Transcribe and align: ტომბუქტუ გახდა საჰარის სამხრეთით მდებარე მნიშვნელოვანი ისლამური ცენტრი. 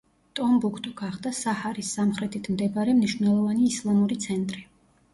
ტომბუქტუ 0.37 0.93
გახდა 1.01 1.33
საჰარის 1.41 1.93
სამხრეთით 1.99 2.51
მდებარე 2.57 2.99
მნიშვნელოვანი 2.99 3.67
ისლამური 3.75 4.23
ცენტრი. 4.29 4.69